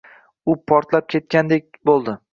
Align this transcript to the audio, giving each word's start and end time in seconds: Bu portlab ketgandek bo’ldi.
Bu 0.49 0.55
portlab 0.71 1.13
ketgandek 1.15 1.79
bo’ldi. 1.91 2.21